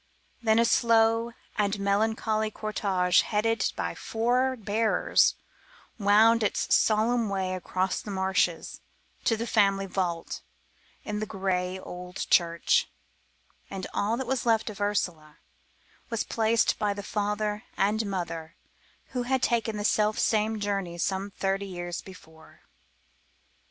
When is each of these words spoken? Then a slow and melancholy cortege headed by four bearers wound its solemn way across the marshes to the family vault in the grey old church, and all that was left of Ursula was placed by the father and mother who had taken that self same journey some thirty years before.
Then 0.41 0.57
a 0.57 0.65
slow 0.65 1.33
and 1.59 1.79
melancholy 1.79 2.49
cortege 2.49 3.21
headed 3.21 3.71
by 3.75 3.93
four 3.93 4.55
bearers 4.57 5.35
wound 5.99 6.41
its 6.41 6.73
solemn 6.73 7.29
way 7.29 7.53
across 7.53 8.01
the 8.01 8.09
marshes 8.09 8.79
to 9.25 9.37
the 9.37 9.45
family 9.45 9.85
vault 9.85 10.41
in 11.05 11.19
the 11.19 11.27
grey 11.27 11.77
old 11.77 12.15
church, 12.31 12.89
and 13.69 13.85
all 13.93 14.17
that 14.17 14.25
was 14.25 14.43
left 14.43 14.71
of 14.71 14.81
Ursula 14.81 15.37
was 16.09 16.23
placed 16.23 16.79
by 16.79 16.95
the 16.95 17.03
father 17.03 17.65
and 17.77 18.03
mother 18.07 18.55
who 19.09 19.21
had 19.21 19.43
taken 19.43 19.77
that 19.77 19.85
self 19.85 20.17
same 20.17 20.59
journey 20.59 20.97
some 20.97 21.29
thirty 21.29 21.67
years 21.67 22.01
before. 22.01 22.61